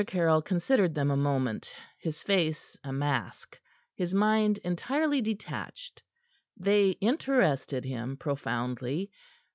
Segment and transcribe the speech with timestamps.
[0.07, 3.59] Caryll considered them a moment, his face a mask,
[3.93, 6.01] his mind entirely detached.
[6.57, 9.11] They interested him profoundly.